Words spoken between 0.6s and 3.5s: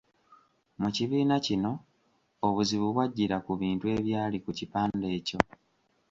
Mu kibiina kino obuzibu bw’ajjira